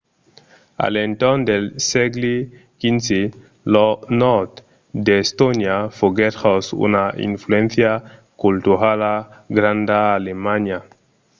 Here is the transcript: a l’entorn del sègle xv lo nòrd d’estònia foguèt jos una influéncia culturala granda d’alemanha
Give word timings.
a 0.83 0.85
l’entorn 0.93 1.39
del 1.49 1.65
sègle 1.89 2.35
xv 3.01 3.09
lo 3.73 3.87
nòrd 4.21 4.53
d’estònia 5.05 5.77
foguèt 5.97 6.35
jos 6.41 6.65
una 6.87 7.05
influéncia 7.29 7.91
culturala 8.41 9.13
granda 9.55 9.97
d’alemanha 10.05 10.79